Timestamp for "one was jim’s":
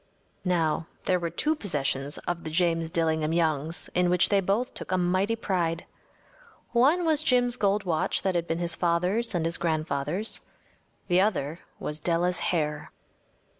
6.71-7.55